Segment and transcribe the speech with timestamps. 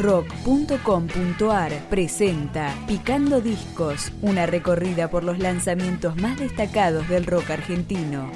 [0.00, 8.30] rock.com.ar presenta Picando Discos, una recorrida por los lanzamientos más destacados del rock argentino.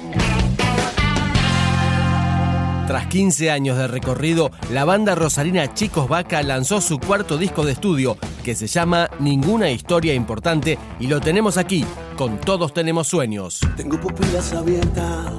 [2.87, 7.71] Tras 15 años de recorrido, la banda rosarina Chicos Vaca lanzó su cuarto disco de
[7.71, 11.83] estudio, que se llama Ninguna historia importante, y lo tenemos aquí,
[12.15, 13.59] con Todos tenemos sueños.
[13.75, 15.33] Tengo pupilas abiertas,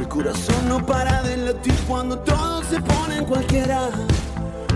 [0.00, 3.90] el corazón no para de latir cuando todo se pone en cualquiera.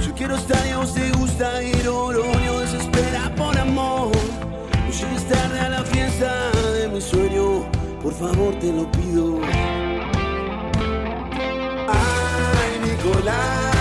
[0.01, 4.13] Yo quiero estar y vos te gusta ir, Oroño desespera por amor.
[4.15, 7.65] No llegues tarde a la fiesta de mi sueño,
[8.03, 9.41] por favor te lo pido.
[12.85, 13.76] Nicolás,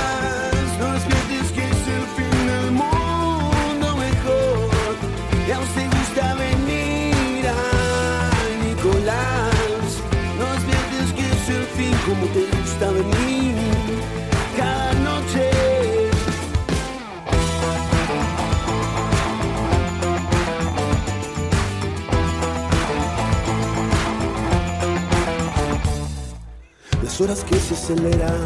[27.16, 28.41] Las horas que se aceleran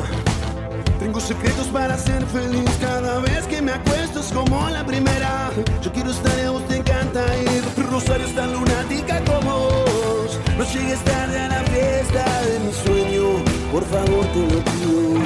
[1.00, 5.50] tengo secretos para ser feliz cada vez que me acuesto es como la primera.
[5.82, 7.64] Yo quiero estar y a vos te encanta ir.
[7.90, 10.40] Rosario es tan lunática como vos.
[10.56, 13.44] No llegues tarde a la fiesta de mi sueño.
[13.72, 15.24] Por favor te lo pido.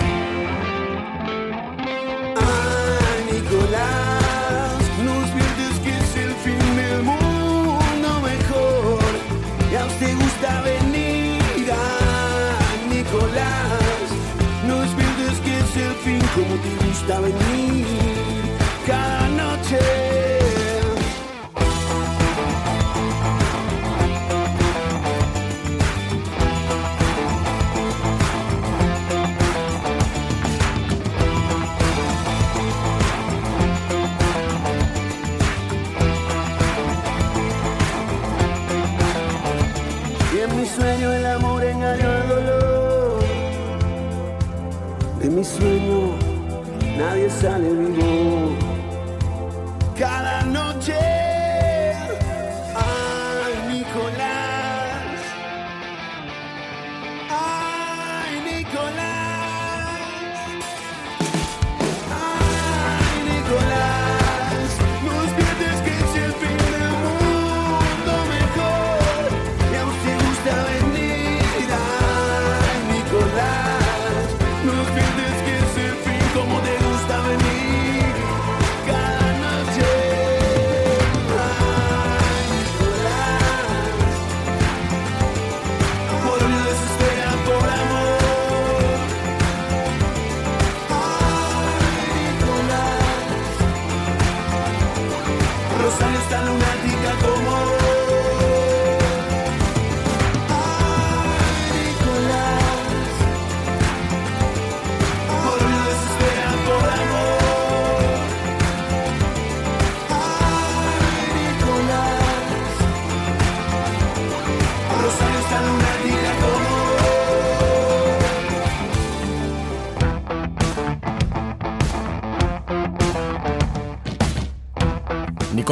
[2.39, 4.12] Ay, Nicolás,
[17.07, 17.92] como te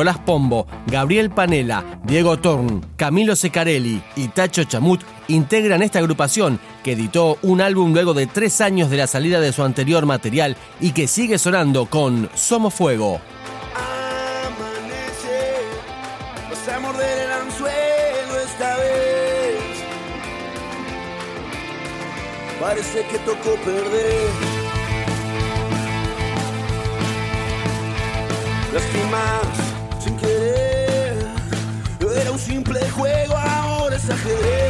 [0.01, 6.94] Nicolás Pombo, Gabriel Panela, Diego Torn, Camilo Secarelli y Tacho Chamut integran esta agrupación que
[6.94, 10.94] editó un álbum luego de tres años de la salida de su anterior material y
[10.94, 13.22] que sigue sonando con Somos Fuego.
[14.47, 15.59] amanece,
[17.40, 19.61] anzuelo esta vez.
[22.59, 24.61] Parece que tocó perder.
[34.09, 34.60] Ahora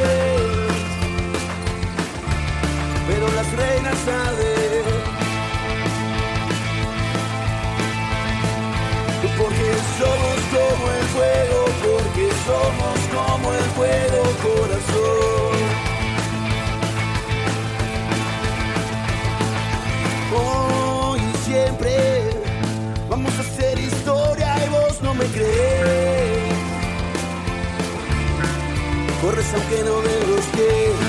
[29.82, 31.00] Corres aunque no ven los pies.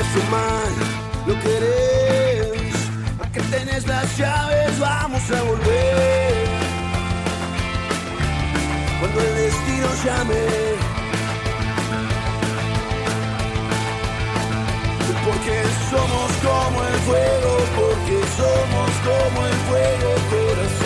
[0.00, 0.72] Eso mal,
[1.26, 2.74] lo querés.
[3.22, 6.48] A que tenés las llaves, vamos a volver.
[9.00, 10.74] Cuando el destino llame.
[15.24, 20.83] porque somos como el fuego, porque somos como el fuego, corazón.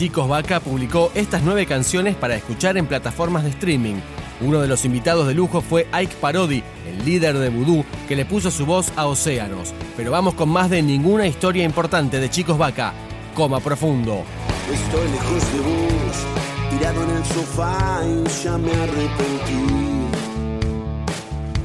[0.00, 3.96] Chicos Vaca publicó estas nueve canciones para escuchar en plataformas de streaming.
[4.40, 8.24] Uno de los invitados de lujo fue Ike Parodi, el líder de Voodoo, que le
[8.24, 9.74] puso su voz a Océanos.
[9.98, 12.94] Pero vamos con más de ninguna historia importante de Chicos Vaca.
[13.34, 14.24] Coma profundo.
[14.72, 16.16] Estoy lejos de vos,
[16.70, 19.66] tirado en el sofá y ya me arrepentí.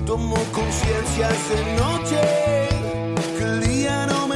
[0.05, 1.29] Tomo conciencia
[1.77, 2.19] noche
[3.37, 4.35] que el día no me.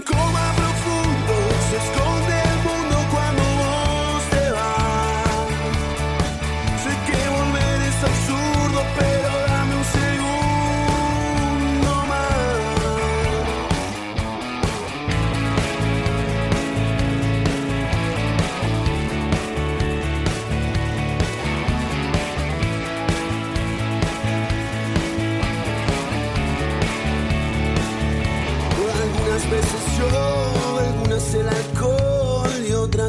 [0.00, 0.39] Y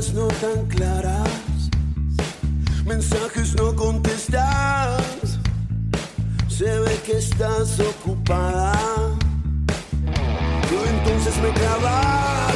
[0.10, 1.30] no tan claras.
[2.86, 5.40] Mensajes no contestas,
[6.50, 8.74] se ve que estás ocupada.
[10.70, 12.51] Tú entonces me clavas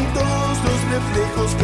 [0.00, 1.54] Son todos los reflejos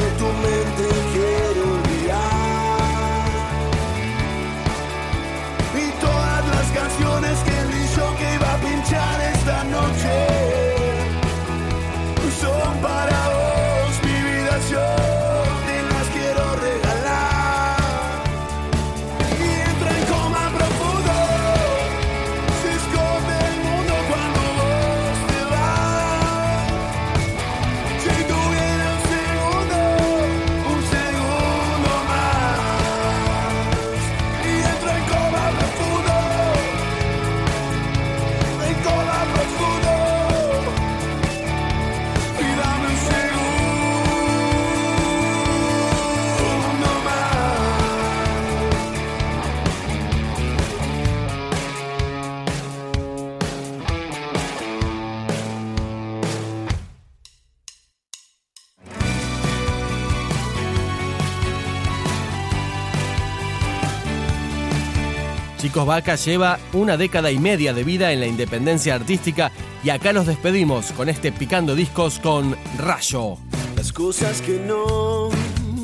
[65.77, 69.53] Chicos Vaca lleva una década y media de vida en la independencia artística
[69.85, 73.37] y acá nos despedimos con este Picando Discos con Rayo.
[73.77, 75.29] Las cosas que no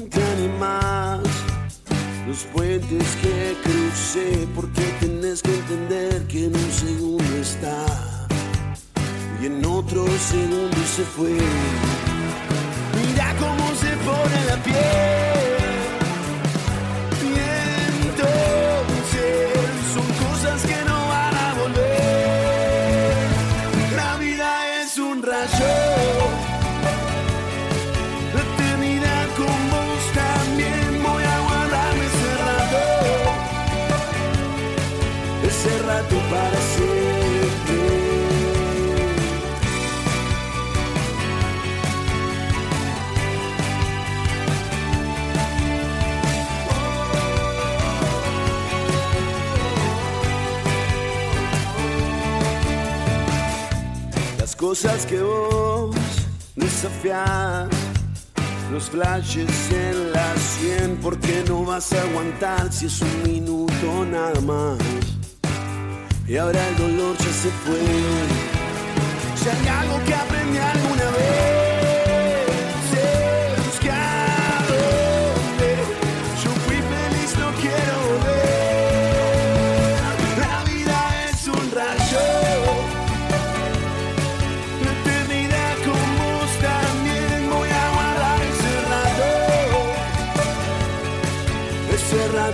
[0.09, 1.21] te animas,
[2.27, 7.85] los puentes que crucé, porque tenés que entender que en un segundo está
[9.43, 11.37] y en otro segundo se fue.
[12.97, 14.92] Mira cómo se pone la piel.
[54.73, 55.95] Cosas que vos
[56.57, 57.69] desafiás.
[58.73, 64.41] Los flashes en la 100, porque no vas a aguantar si es un minuto nada
[64.41, 64.79] más?
[66.27, 67.85] Y ahora el dolor ya se fue.
[69.41, 71.52] Si hay algo que aprendí alguna vez,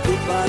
[0.09, 0.48] goodbye.